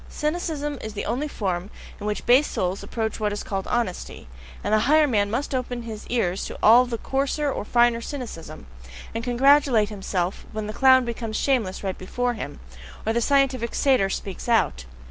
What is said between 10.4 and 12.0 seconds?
when the clown becomes shameless right